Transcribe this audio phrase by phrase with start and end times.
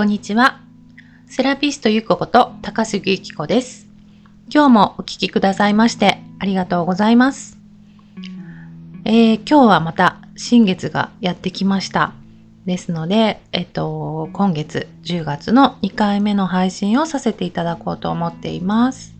[0.00, 0.62] こんにちは。
[1.26, 3.86] セラピストゆここと高杉ゆき子です。
[4.48, 7.58] 今日もお聴きくださいましてありがとうございます。
[9.04, 12.14] えー、今日はまた新月がやってきました。
[12.64, 19.14] ですので、えっと、今月10月の2回目の配信をさせていただこうと思っています。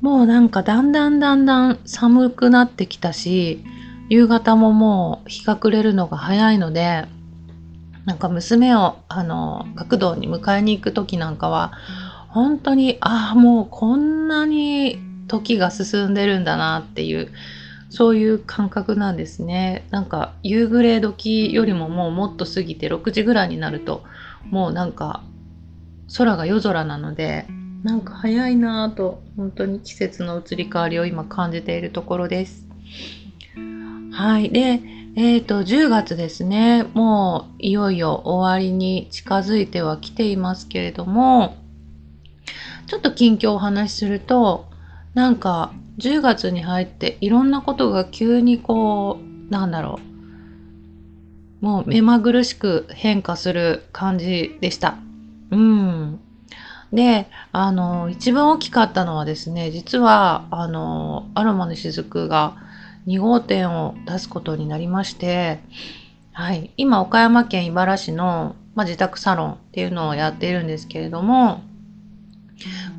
[0.00, 3.64] もうなんかだんだんだんだん寒くなってきたし、
[4.08, 7.06] 夕方ももう日が暮れるのが早いので、
[8.04, 11.72] なんか娘をあの学童に迎えに行く時なんかは
[12.28, 14.98] 本当にああもうこんなに
[15.28, 17.32] 時が進んでるんだなっていう
[17.90, 24.02] そういう感覚なんですねなんか夕暮れ時よりももうもっと過ぎて6時ぐらいになると
[24.50, 25.22] もうなんか
[26.16, 27.46] 空が夜空なので
[27.82, 32.64] なんか早いなぁと本当に季節の移り変わりを今感じているところです。
[34.12, 34.50] はい。
[34.50, 34.80] で、
[35.14, 36.84] えっ、ー、と、10月ですね。
[36.94, 41.56] もういよいよ終わりに近づいてはきていますけれども、
[42.86, 44.70] ちょっと近況をお話しすると、
[45.12, 50.00] なんか10月に入っていろんなことが急にこう、なんだろ
[51.60, 51.64] う。
[51.64, 54.96] もう目まぐるしく変化する感じでした。
[55.50, 56.20] うん。
[56.90, 62.56] で、あの、一番大きかったのはですね、実は、あの、アロマの雫が、
[63.06, 65.60] 2号店を出すことになりまして、
[66.32, 71.62] はい、今岡山県井原市の、まあ、自宅サロンっていうのをやっているんですけれども、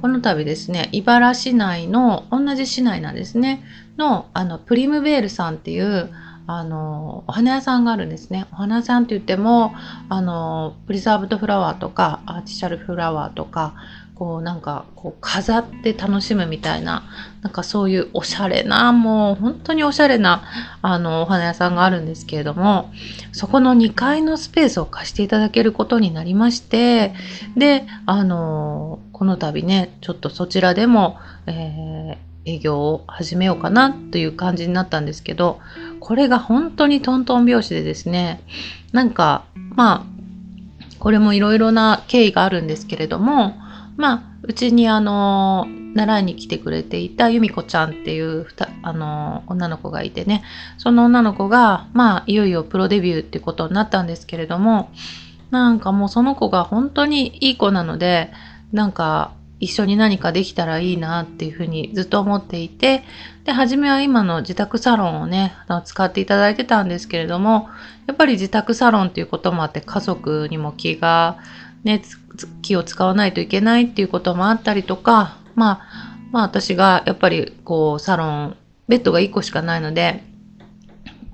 [0.02, 3.64] この度ですね、茨市内の、同じ市内なんですね、
[3.98, 6.10] の、あの、プリムベールさんっていう、
[6.46, 8.46] あの、お花屋さんがあるんですね。
[8.52, 9.74] お花屋さんって言っても、
[10.10, 13.76] あの、プリザーブドフラワーとか、アーティシャルフラワーとか、
[14.16, 17.04] こうなんかこう飾って楽しむみたいな、
[17.42, 20.44] なんかそういうおしゃれな、もう本当におしゃれな
[20.82, 22.92] あのお花屋さんがあるんですけれども、
[23.32, 27.14] そこの2階のスペースを貸していただけることになりまして、
[27.58, 35.60] で、あの、この度ね、ちょっとそちらでも、えー営業を始めようかなという感じになったんですけど、
[36.00, 38.42] これが本当にトントン拍子でですね、
[38.92, 39.46] なんか、
[39.76, 43.56] まあ、これもいろいろな経緯があるんですけれども、
[43.98, 48.48] まあ、うちにあの、習いに来てくれていた由美子ちゃんっていう
[48.82, 50.44] あの女の子がいてね、
[50.78, 54.92] その女の子が、まあ、いよいよプロデビューってことになったんですけれども、
[55.52, 58.32] なんかもうその子が本当にいい子なので、
[58.72, 63.04] なんか一緒に何かできたらいいなっていうふうにずっと思っていて、
[63.46, 65.54] で、初めは今の自宅サロンをね、
[65.86, 67.70] 使っていただいてたんですけれども、
[68.08, 71.38] やっぱり自宅サロンっていうこともあって家族にも気が
[71.84, 72.02] ね、
[72.62, 78.58] 気を使わないといけないっていうこともあったりとか、まあ、まあ私がやっぱりこうサロン、
[78.88, 80.24] ベッドが1個しかないので、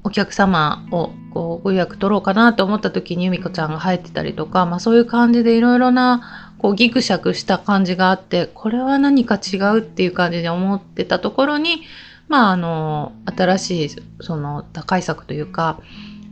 [0.03, 11.83] お客様をこうご予約取ろうかなと思った時に由美子ちゃんが入ってたりとか、まあそういう感じでいろいろなこうギクシャクした感じがあって、これは何か違うっていう感じで思ってたところに、
[12.27, 13.89] まああの、新しい
[14.21, 15.79] その打開策というか、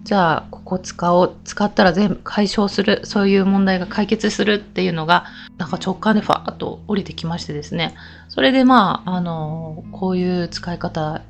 [0.08, 5.26] じゃあここ使おう使ったら全部解消するそういう問題が解決するっていうのが
[5.58, 7.94] なんか直感でファーッと降りてきましてですね
[8.30, 11.24] それでまああのこういう使い方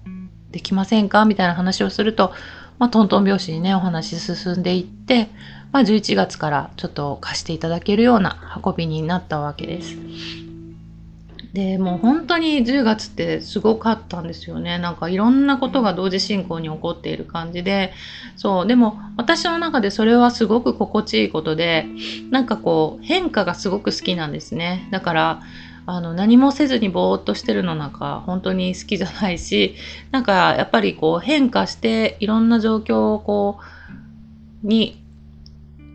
[0.51, 2.33] できませんかみたいな話をすると、
[2.77, 5.29] まあ、トントン拍子にねお話進んでいって、
[5.71, 9.95] まあ、11月からちょっと貸していただけるような運びになったわけです。
[11.57, 14.78] でもう本当に10月ってすごかったんですよね。
[14.78, 17.94] なんかいろんなことが同時進行に起こっている感じで、
[18.35, 21.88] そう、でも私の中でそれはすごく心地いいことで、
[22.29, 24.88] なんかこう変化がすごく好きなんですね。
[24.91, 25.41] だから、
[25.88, 29.73] あの何もせずにぼーっとしてるのなんか本当に好きじゃないし、
[30.12, 33.57] なんかやっぱりこう変化していろんな状況をこ
[34.63, 35.01] う、に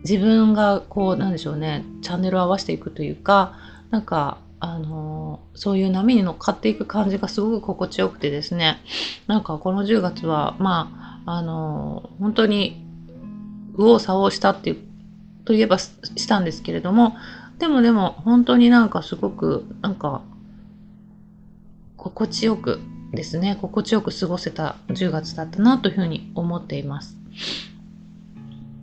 [0.01, 3.53] 自分がこうなんでしょうね、チャンネルを合わせていくというか、
[3.91, 8.79] なんかあのそういう波に乗っかっていく感じがすごく心地よくてですね
[9.27, 12.81] なんかこの10月はまああの本当に
[13.73, 14.77] 右往左往したっていう
[15.43, 17.17] といえばしたんですけれども
[17.59, 20.21] でもでも本当になんかすごくなんか
[21.97, 22.79] 心地よく
[23.11, 27.17] ですね心地よく過ごせた10月だったなというふうに思っています。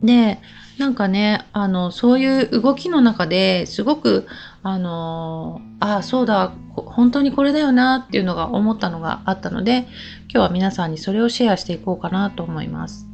[0.03, 0.39] で
[0.77, 4.27] なんかねあのそういう動きの中ですごく
[4.63, 9.87] あのああそうだ本当にこれだよなっていうのが思ったのがあったので
[10.29, 13.07] 今日は皆さんにそれをシェアしていこうかなと思います。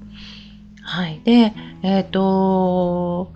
[0.88, 1.19] はい。
[1.25, 1.53] で、
[1.83, 3.33] えっ、ー、と、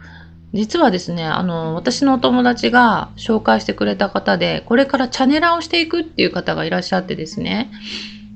[0.53, 7.69] 実はですね、あの、私のお友達が紹介してくれた方で、これからチャネラをしていくっていう方がいらっしゃってですね。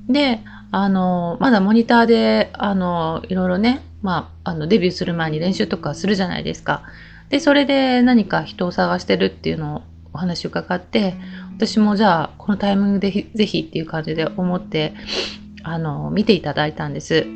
[0.08, 0.40] で、
[0.70, 6.82] あの、まだモニターで、あの、いろいろね、まあ、あの、デビューする前に練習とかするじゃないですか。
[7.28, 9.82] で、それで何か人を探してるっていうのを
[10.12, 11.14] お話伺って、
[11.56, 14.94] 私もじゃあこのタイミングでぜひっていう感じで思って、
[15.62, 17.26] あの、見ていただいたんです。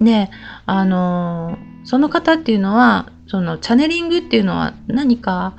[0.00, 0.30] で、
[0.66, 5.54] あの、その方っていうのは、そのチャネリングっていうのは何か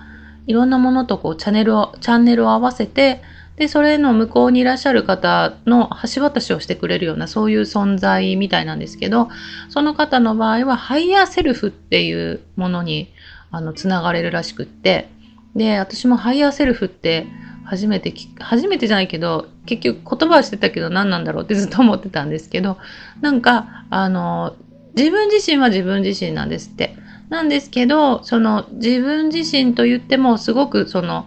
[0.45, 3.21] いろんなものとこうチャンネルを、チャンネルを合わせて、
[3.57, 9.29] で、それの向こうにいらっしゃる方の橋渡しをしてくれるようなそういう存在みたいなんですけど、
[9.69, 13.11] その方の場合はハイヤーセルフっていうものに
[13.51, 15.09] あのつながれるらしくって、
[15.55, 17.27] で、私もハイヤーセルフって
[17.65, 22.77] 初めて初めてじゃないけど、結局言葉はしてたけど何なんだろうって ずっと思ってたんですけど、
[23.21, 24.55] なんか、あの、
[24.95, 26.95] 自分自身は自分自身なんですって。
[27.29, 31.25] なんですけど、その自分自身と言ってもすごくその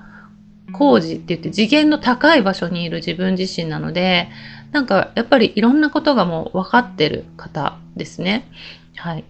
[0.73, 4.29] 高次って言って次元の高い場所にいる自分自身なので、
[4.73, 8.49] なんかやっぱりいろんなことがもう分かってる方ですね。
[8.97, 9.25] はい。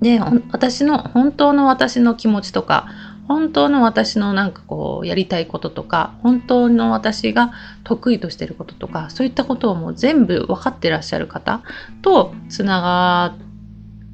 [0.00, 2.86] で、私の、本当の私の気持ちとか、
[3.26, 11.62] 本当の私のなんかこうやりたいこととか本当の私が得意としてることとかそういったことをもう全部分かってらっしゃる方
[12.02, 13.34] とつなが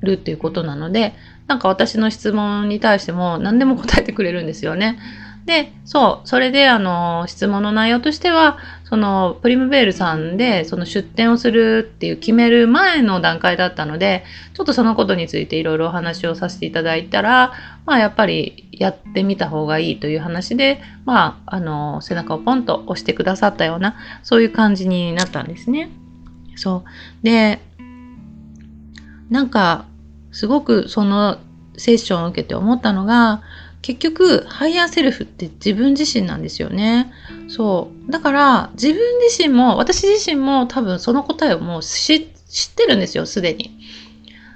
[0.00, 1.14] るっていうことなので
[1.48, 4.98] なんか私の質問に対しても何でも答えてくれるんですよね。
[5.46, 17.52] で、そう、それであの質問の内容としては、そのプリムベールさんでその出店をするっていう決める前の段階だったので、ちょっとそのことについていろいろお話をさせていただいたら、
[17.86, 25.90] まあやっぱりやってみた方がいいという話で、まああの背中をポンと押してくださったような、そういう感じになったんですね。
[26.56, 26.84] そ
[27.22, 27.24] う。
[27.24, 27.60] で、
[29.30, 29.86] なんか、
[30.32, 31.38] すごくその
[31.76, 33.42] セッションを受けて思ったのが、
[33.82, 37.12] 結局、ハイヤーセルフって自分自身なんですよね。
[37.48, 38.12] そう。
[38.12, 38.98] だから、自分
[39.28, 42.20] 自身も、私自身も多分その答えをもう知っ
[42.74, 43.70] てるんですよ、すでに。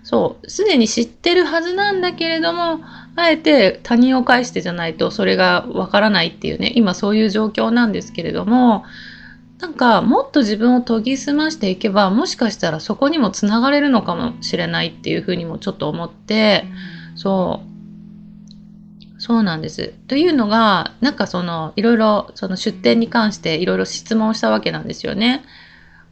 [0.03, 0.51] そう。
[0.51, 2.81] すでに知ってるはずなんだけれども、
[3.17, 8.85] あえて他人を介してじゃないとそれがわからないっていうね、今そういう状況なんですけれども、
[9.61, 16.67] なんかもっと自分を研ぎ澄ましていけば、もしかしたらそこにもつながれるのかもしれないっていうふうにもちょっと思って、
[17.15, 17.74] そう。
[19.25, 19.95] そうなんです。
[20.07, 25.43] というのが、なんかその、いろいろ、その出店に関していろいろ質問したわけなんですよね。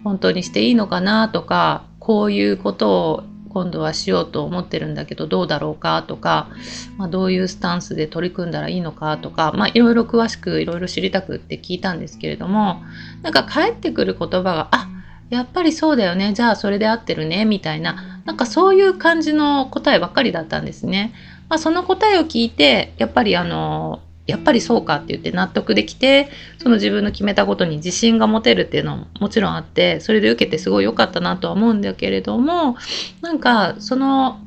[0.02, 6.48] 本当にしていいのかなとか、こういうことを今度はしようと思ってるんだけどどうだろうかとか、
[6.96, 12.82] まあ、どういうスタンスで取り組んだらいいのかとか、まあ、いろいろ詳しくいろいろ知りたくって聞いたんですけれども
[13.20, 14.88] なんか返ってくる言葉があ
[15.28, 21.12] やっぱりそうだよねじゃあそれで合ってるねみたいななんかそういう感じの答えばっかりだったんですね。
[21.52, 32.78] まあ、その答えを聞いて、やっぱりあの、やっぱりそうかって言って納得できて、その自分の決めたことに自信が持てるっていうのももちろんあって、それで受けてすごい良かったなとは思うんだけれども、
[33.20, 34.40] なんかその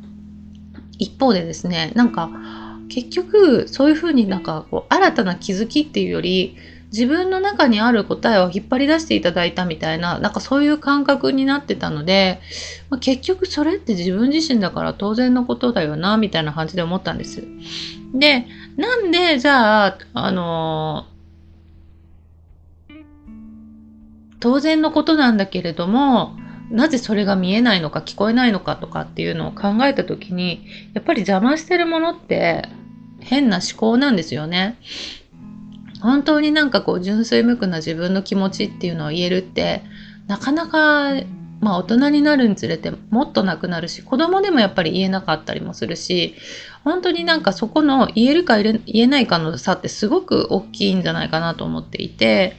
[0.97, 2.31] 一方でですね、なんか
[2.89, 6.57] 結局そういうふうになんかこう新たな気づきっていうより、
[6.95, 12.39] 自分の中にある答えを引っ張り出していただいたみたいな、なんかそういう感覚になってたので、
[12.89, 17.43] まあ、結局それって自分自身だから当然のことだよな、みたいな感じで思ったんです。
[18.13, 18.47] で、
[18.77, 21.05] なんで、じゃあ、あの
[24.39, 26.37] 当然のことなんだけれども、
[26.71, 32.69] なぜそれが見えないのか聞こえないのかとかっていうのを考えた時に、やっぱり邪魔してるものって
[33.19, 34.77] 変な思考なんですよね。
[36.05, 39.81] 本当になんかこう純粋無垢な自分の気持ちっていうのを言えるって
[40.27, 41.15] なかなか
[41.61, 46.35] まあ大人になるにつれてもっとなくなるし子供でもやっぱり言えなかったりもするし
[46.83, 52.55] 本当になんかそこの言えるか言えないかの差ってすごく大きいんじゃないかなと思っていて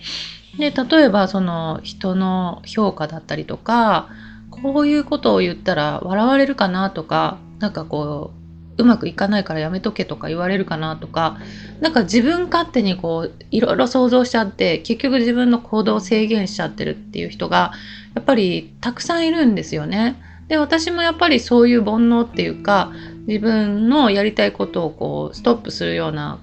[0.58, 4.08] で例えばその人の評価だったりとか
[4.50, 8.35] こういうことを言ったら笑われるかなとかなんかこう
[8.78, 11.38] うまくいかないからやめとけとか言われるかなとか
[11.80, 17.72] なんか自分勝手にこういろいろ想像しちゃって結局自分の行動を制限しちゃってるっていう人が
[18.14, 20.20] やっぱりたくさんいるんですよね。
[20.48, 22.92] で私もやっぱりそういう煩悩っていうか
[23.26, 26.38] 自分のやりたいことをこうストップするような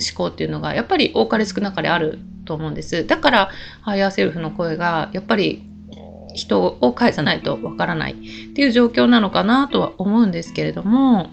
[0.00, 3.06] 思考っていうのがやっぱり多かれ少なかれあると思うんです。
[3.06, 3.50] だから
[3.80, 5.62] ハイヤーセルフの声がやっぱり
[6.34, 8.14] 人を介さないとわからないっ
[8.54, 11.30] ていう状況なのかなとは思うんですけれども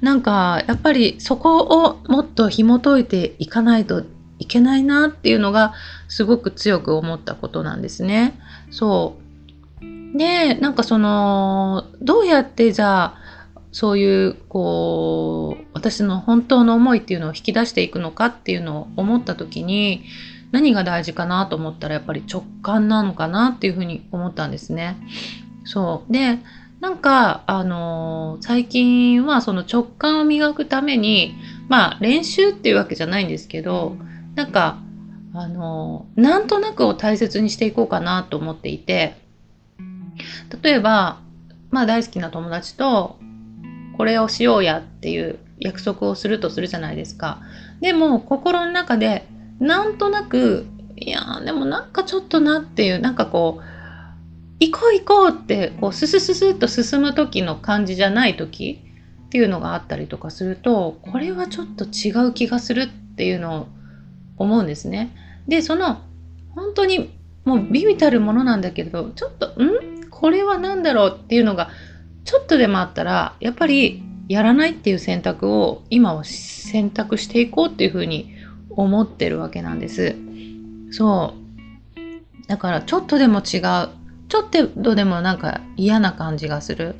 [0.00, 4.04] なんかやっぱりそこをもっと紐解いていかないと
[4.38, 5.74] いけないなっていうのが
[6.08, 8.38] すごく強く思ったことなんですね。
[8.70, 9.30] そう。
[10.18, 13.20] で、なんかその、どうやってじゃあ、
[13.72, 20.02] そういう、こう、私の本当の思いっていうのを引き出していくのかっていうのを思った時に、
[20.50, 24.96] 何が大事かなと思ったらやっぱり直感なのかなっていうふうに思ったんですね。
[25.64, 26.12] そう。
[26.12, 26.38] で、
[26.80, 31.34] なんか、あのー最近はその直感を磨くために、
[31.68, 33.96] まあ練習っていうわけじゃないんですけど、
[34.34, 34.78] なんか、
[35.34, 39.14] あのーなんとなくを大切にしていこうかなと思っていて、
[40.62, 41.20] 例えば、
[41.70, 43.18] まあ大好きな友達と、
[43.98, 47.40] これをしようやっていう約束をするとするじゃないですか。
[47.82, 49.26] でも、心の中で、
[49.58, 53.79] なんとなく、いやでもなんかちょっとなっていう、なんかこう、
[54.60, 58.78] 行こう行こうって、こう、ススススッと進む時の感じじゃない時
[59.26, 63.66] っていうのがあったりとかすると、これはちょっと違う気がするっていうのを
[64.36, 65.16] 思うんですね。
[65.48, 66.02] で、その、
[66.54, 67.10] 本当に
[67.44, 70.08] もう微々たるものなんだけど、ちょっと、ん？
[70.10, 71.70] これは何だろうっていうのが、
[72.24, 78.34] ちょっとでもあったら、やっぱりやらないっていう選択を今は選択していこうっていうふうに
[78.68, 80.14] 思ってるわけなんです。
[80.90, 81.32] そ
[81.96, 82.48] う。
[82.48, 83.99] だからちょっとでも違う。
[84.30, 86.94] ちょっとでもなんか嫌な感じがする。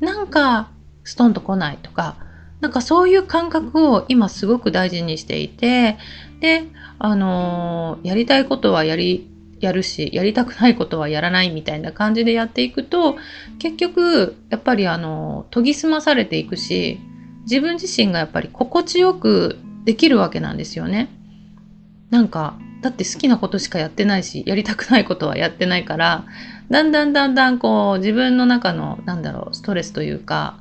[0.00, 0.68] なんか
[1.04, 2.16] ストンと来ないとか、
[2.60, 5.96] なんかそういう感覚を今すごく大事にしていて、
[6.40, 6.64] で、
[6.98, 9.28] あのーやりたいことはやり、
[9.60, 13.16] やるし、やりたくないことはやらないみたいな感じでやっていくと、
[13.60, 16.98] 結局、やっぱりあの、研ぎ澄まされていくし、
[17.42, 21.08] 自分自身がやっぱり心地よくできるわけなんですよね。
[22.10, 26.24] なんか、だって好きなことしかやってないし、やりたくないことはやってないから、
[26.72, 30.58] だんだんだんだんこう、自分の中の、なんだろう、ストレスというか、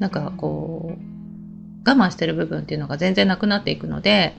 [0.00, 4.34] なんかこう、我慢してる部分っていうのが全然なくなっていくので、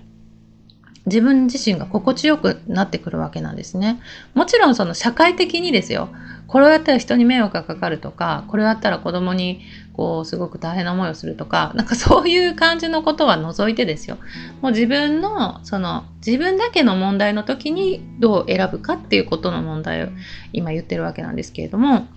[1.05, 4.01] 自分自身が心地よくなってくるわけなんですね。
[4.33, 6.09] もちろんその社会的にですよ。
[6.47, 9.61] これをやったら人に迷惑がかかるとか、これをやったら子供に
[9.95, 14.17] こうすごく大変な思いをするとか、なんかそういう感じのことは除いてですよ。
[14.61, 20.07] もう自分のその自分だけの問題の時にどう選ぶかっていうことの問題を
[20.51, 22.07] 今言ってるわけなんですけれども、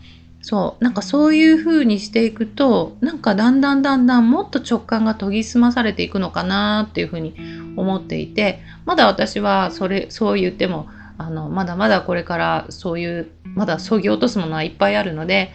[0.41, 7.35] そう、なんかそういう風にしていくと、なんかだんだんだんだんもっと直感が研ぎ澄まされていくのかなっていう風に
[7.77, 15.51] 思っていて、まだ私はそれ、そう言っても、あの、まだまだこれからそういう、まだそぎ落とすものはいっぱいあるので、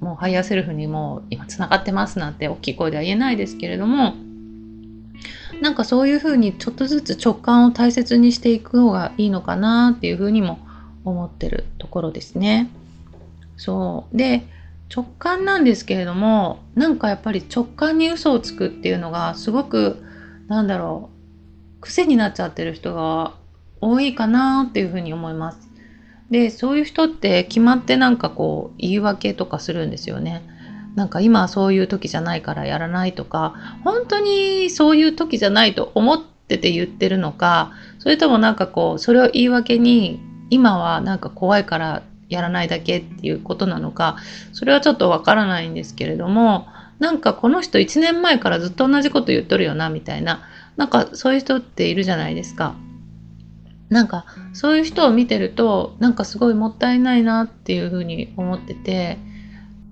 [0.00, 4.14] もうハイヤーセルフにもう今つながってますなんて大きい声では言えないですけれども、
[5.60, 10.58] なんかそういう風にちょっとずつ直感を大切にしていく方がいいのかなっていう風にも
[11.04, 12.70] 思ってるところですね。
[13.56, 14.16] そう。
[14.16, 14.42] で、
[14.94, 20.02] 直感なんですけれども、なんかやっぱり直感に嘘をつくっていうのがすごく、
[20.48, 21.10] なんだろ
[21.78, 23.34] う、癖になっちゃってる人が
[23.80, 25.69] 多いかなっていうふうに思います。
[26.30, 30.42] で、そういう人って決まってなんかこう言い訳とかするんですよね。
[30.94, 40.20] なんか今そういう時じゃないからやらないとか、本当にそういう時じゃないと思ってて言ってるのか、それともなんかこう、それを言い訳に、
[40.50, 44.16] 今はなんか怖いからやらないだけっていうことなのか、
[44.52, 46.66] それはちょっとわからないんですけれども、
[46.98, 50.42] なんかこの人1年前からずっと同じこと言っとるよな、みたいな、
[50.76, 52.74] なんかそういう人っているじゃないですか。
[53.90, 59.18] なんかそういう人を見てると、なんかすごいもったいないなっていうふうに思ってて、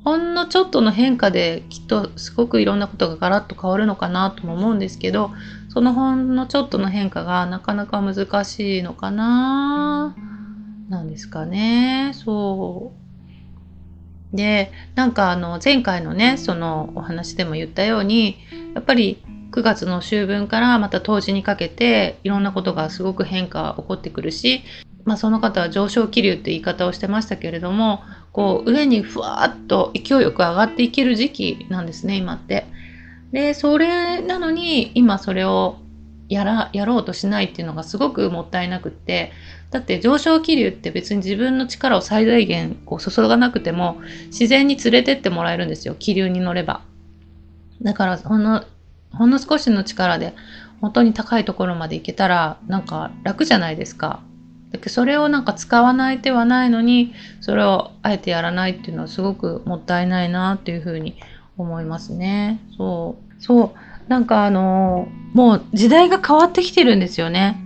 [0.05, 5.33] ほんのちょっとの変化できっとすごくいろんなことがガラッと変わるのかなとも思うんですけど、
[5.69, 10.17] そのほんのちょっとの変化がなかなか難しいのかな
[10.89, 12.13] なんですかね。
[12.15, 12.93] そ
[14.33, 14.37] う。
[14.37, 18.39] で、なんかあの前回のね、そのお話でも言ったように、
[18.75, 24.63] やっぱり9月の秋分からまた冬至にかけていろんなことがすごく変化起こってくるし、
[25.05, 28.03] まあその方は上昇気流って言い方をしてましたけれども、
[28.33, 32.67] こう上にふわーっと勢いよく上がっていける時期なんですね、今って。
[33.33, 35.77] で、それなのに今それを
[36.29, 39.33] やら、やろうとしないっていうのがすごくもったいなくって、
[39.71, 45.95] だって上昇気流って別に自分の力を最大限こう注がなくても自然に連れてってもらえるんですよ。
[45.99, 46.83] 気流に乗れば。
[47.83, 48.65] だからほんの、
[49.13, 50.35] ほんの少しの力で
[50.81, 54.21] 本当に高いところまで行けたらなんか楽じゃないですか。
[54.71, 61.17] だけどそれをなんか使わない手はないのにそれをあえてやらないっていうのはすごくもったいないなっていうふうに
[61.57, 62.61] 思いますね。
[62.77, 63.43] そう。
[63.43, 64.11] そう。
[64.11, 67.61] なんかあのもう時代が変わってきてるんですよね。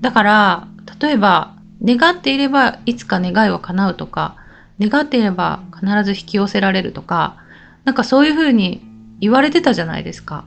[0.00, 0.68] だから、
[1.00, 4.36] 例えば、願っていればいつか願いは叶うとか、
[4.80, 7.36] 願っていれば必ず引き寄せられるとか、
[7.84, 8.82] なんかそういうふうに
[9.20, 10.44] 言われてたじゃないですか。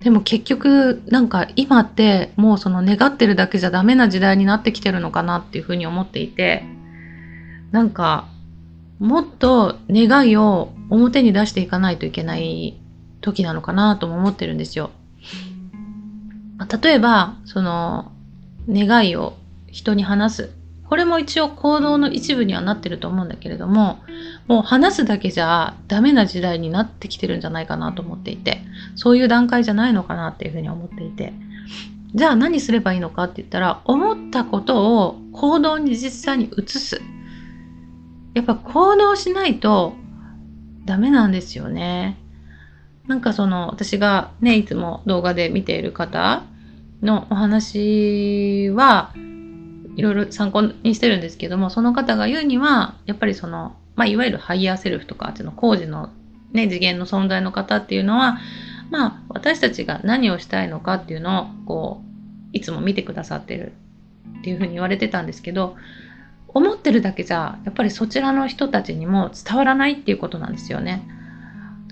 [0.00, 6.64] でも結局、なんか今ってもうその願ってるだけじゃダメな時代になってきてるのかなっていうふうに思っていて、
[7.72, 8.28] なんか
[8.98, 12.78] もっと願いを表に出していかないといけない
[13.20, 14.90] 時なのかなとも思ってるんですよ。
[16.82, 18.12] 例えば、その
[18.68, 19.36] 願いを
[19.66, 20.57] 人に話す。
[20.88, 23.98] これも一応行動の一部にはなってると思うんだけれども、
[24.46, 28.62] もう話すだけじゃダメな時代になってきてるんじゃないかなと思っていて、
[28.94, 31.34] そういう段階じゃないのかなっていうふうに思っていて、
[32.14, 37.02] じゃあ何すればいいのかって言ったら、思ったことを行動に実際に移す。
[38.32, 39.94] やっぱ行動しないと
[40.86, 42.16] ダメなんですよね。
[43.06, 46.44] なんかその私がね、いつも動画で見ている方
[47.02, 49.12] のお話は
[49.98, 56.10] いろいろ参考にしてるんですけども、その方が言うには、やっぱりその、まあ、いわゆるハイヤーセルフとかあっていうの高次の
[56.52, 58.38] ね、次元の存在の方っていうのは、
[58.90, 63.72] まあ、私たちが何をしたいのかっていうのを、こう、いつも見てくださってる
[64.38, 65.74] っていうふうに言われてたんですけど、
[66.46, 71.02] 思ってるだけじゃ、やっぱりそちらの人たちにも伝わらないっていうことなんですよね。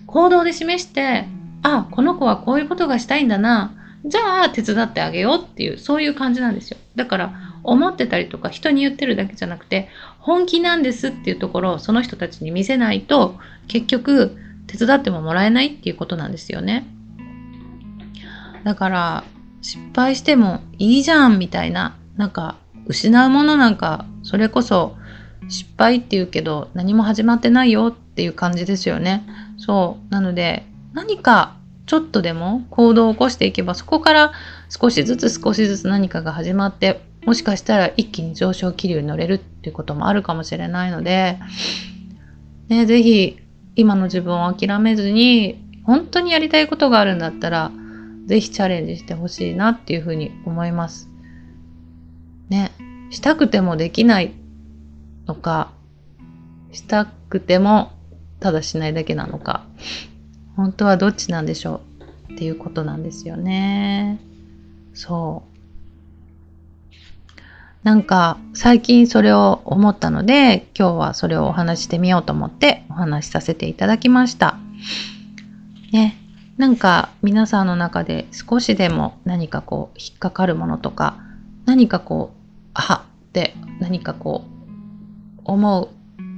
[0.06, 1.24] 行動で示して、
[1.64, 3.72] あ、この子はこういうことがしたいんだな。
[4.04, 6.78] じゃあ手伝ってあげようっていう、そういう感じなんですよ。
[6.94, 13.36] だから、思ってたりとか人に言ってるだけじゃなくて、本気なんですっていうところをその人たちに見せないと、
[13.68, 16.86] 結局、手伝ってももらえないっていうことなんですよね。
[18.64, 19.24] だから、
[19.62, 22.56] 失敗してもいいじゃんみたいな、なんか、
[22.86, 24.96] 失うものなんか、それこそ
[25.48, 29.24] 失敗って言うけど何も始まってないよっていう感じですよね。
[29.58, 30.12] そう。
[30.12, 31.56] なので、何か
[31.86, 34.32] ちょっとでも行動を起こしていけば、そこから
[34.68, 41.38] 少しずつ少しずつ何かが始まって、もしかしたら一気に上昇気流に乗れるっていうこともあるかもしれないので、
[42.68, 43.38] ね、ぜひ
[43.74, 47.72] 今の自分を諦めずに、本当にやりたいことがあるんだったら、
[48.26, 51.08] ぜひチャレンジしてほしいなっていうふうに思います。
[52.48, 52.70] ね、
[53.10, 54.32] したくてもできない
[55.26, 55.72] のか、
[56.72, 57.92] したくても
[58.38, 59.64] ただしないだけなのか、
[60.56, 61.80] 本当はどっちなんでしょ
[62.28, 64.20] うっていうことなんですよね。
[64.94, 65.55] そう。
[67.86, 74.58] なんか最近それを思ったので今日はそれをお話してみようと思ってお話しさせていただきました。
[75.92, 76.18] ね。
[76.56, 81.16] なんか皆さんの中で少しでも何かこう引っかかるものとか
[81.64, 84.42] 何かこうあって何かこ
[85.38, 85.88] う思う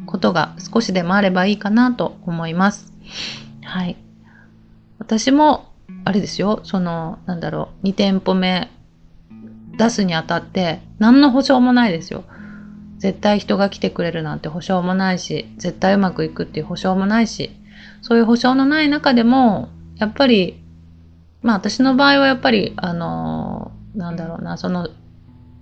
[0.05, 2.93] ことが少しでもあればいいかなと思います。
[3.63, 3.97] はい。
[4.99, 5.73] 私も、
[6.05, 8.71] あれですよ、その、なんだろう、2店舗目
[9.79, 12.25] 出すにあたって、何の保証もないですよ。
[12.99, 17.51] 絶対人が来てくれるなんて保証もないし、絶対うまくいくっていう保証もないし、
[18.03, 20.61] そういう保証のない中でも、やっぱり、
[21.43, 24.89] まあ私の場合はやっぱり、あのなんだろうな、その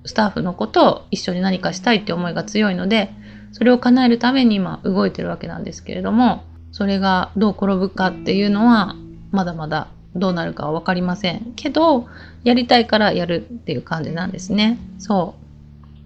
[0.06, 3.10] スタッフのことを一緒に何かしたいって思いが強いので、
[3.52, 8.94] それを叶えるために今動いてるわけなんですけれども、それがどう転ぶかっていうのは、
[9.30, 12.08] まだまだどうなるかはわかりませんけど、
[12.44, 14.78] やりたいからやるっていう感じなんですね。
[14.98, 15.34] そ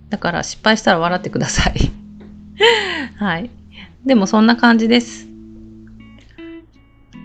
[0.08, 0.10] う。
[0.10, 1.92] だから失敗したら笑ってください。
[3.16, 3.50] はい。
[4.04, 5.28] でもそんな感じです。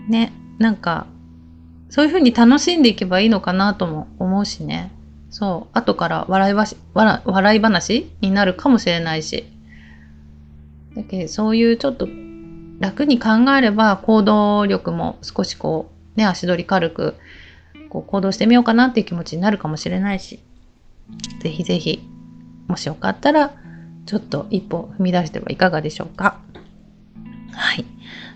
[0.08, 0.32] ね。
[0.58, 1.06] なんか、
[1.88, 4.90] そういうふうに楽しんでいけばいいのかなとも思うしね。
[5.30, 5.78] そう。
[5.78, 9.44] 後から笑いばし笑笑い話になるかもしれないし。
[10.94, 12.08] だけど、そういうちょっと
[12.78, 17.14] 楽に考えれば行動力も少しこう、ね、足取り軽く
[17.88, 20.40] こう行動してみようかなっていう気持ちになるかもしれないし。
[21.40, 22.02] ぜひぜひ、
[22.66, 23.52] もしよかったら、
[24.06, 26.38] ちょっと一歩踏み出してはいかがでしょうか。
[27.52, 27.84] はい。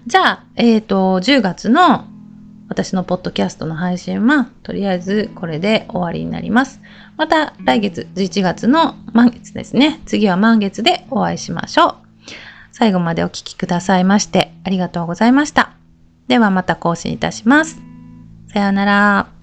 [0.07, 2.07] じゃあ、えっ、ー、と、10月の
[2.69, 6.81] 私のポッドキャストの配信は、とりあえずこれで終わりになります。
[7.17, 10.01] また来月11月の満月ですね。
[10.07, 11.95] 次は満月でお会いしましょう。
[12.71, 15.80] 最後までお聴きくださいましてありがとうございました。
[16.31, 17.83] ではまた更新いたします。
[18.53, 19.40] さようなら。